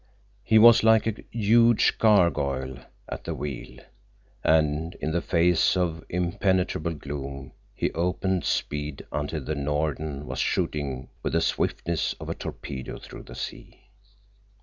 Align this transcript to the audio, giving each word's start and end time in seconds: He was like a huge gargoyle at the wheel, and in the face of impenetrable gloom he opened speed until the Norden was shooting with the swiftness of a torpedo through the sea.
He 0.43 0.57
was 0.57 0.81
like 0.83 1.05
a 1.05 1.13
huge 1.29 1.99
gargoyle 1.99 2.79
at 3.07 3.23
the 3.23 3.35
wheel, 3.35 3.77
and 4.43 4.95
in 4.95 5.11
the 5.11 5.21
face 5.21 5.77
of 5.77 6.03
impenetrable 6.09 6.95
gloom 6.95 7.51
he 7.75 7.91
opened 7.91 8.43
speed 8.45 9.05
until 9.11 9.43
the 9.43 9.53
Norden 9.53 10.25
was 10.25 10.39
shooting 10.39 11.09
with 11.21 11.33
the 11.33 11.41
swiftness 11.41 12.13
of 12.13 12.29
a 12.29 12.33
torpedo 12.33 12.97
through 12.97 13.25
the 13.25 13.35
sea. 13.35 13.79